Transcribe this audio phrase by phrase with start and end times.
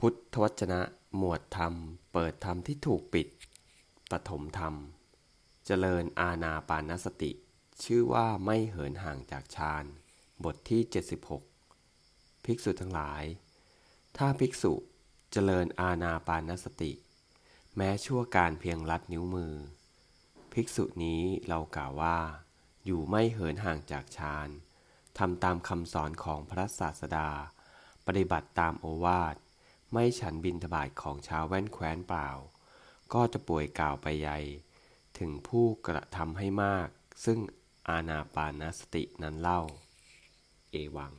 [0.00, 0.82] พุทธวจนะ
[1.16, 1.74] หมวดธรรม
[2.12, 3.28] เปิดธรรมที่ถูกปิด
[4.10, 4.74] ปฐมธรรม
[5.66, 7.32] เจริญอาณาปานสติ
[7.84, 9.84] ชื่อว่าไม่เหินห่างจากฌาน
[10.44, 10.80] บทที่
[11.62, 13.24] 76 ภิกษุทั้งหลาย
[14.16, 14.72] ถ้าภิกษุ
[15.32, 16.92] เจริญอาณาปานสติ
[17.76, 19.54] แม้ชั่วการเพียงลัดนิ้วมือ
[20.52, 22.18] ภิกษุนี้เรากล่าวว่า
[22.84, 24.48] อยู่ไม่เหินห่างจากฌาน
[25.18, 27.28] ทำตามคำสอนของพระศาสดา
[28.06, 29.36] ปฏิบัติตามโอวาท
[29.98, 32.28] ไม่ฉันบินทบาทของชาวแว่นแคว้นเปล่า
[33.14, 34.38] ก็จะป่วยกล่าวไปใหญ่
[35.18, 36.88] ถึงผู้กระทำให้มาก
[37.24, 37.38] ซึ่ง
[37.88, 39.62] อาณาปานสตินั้นเล่า
[40.70, 41.12] เอวัง